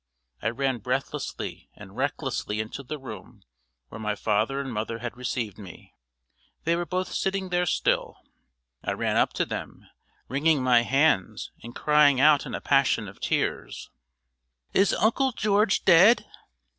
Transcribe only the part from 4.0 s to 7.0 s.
my father and mother had received me. They were